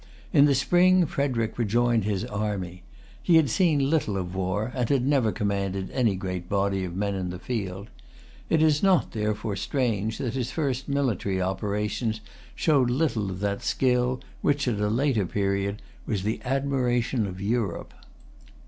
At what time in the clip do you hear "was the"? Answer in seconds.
16.07-16.41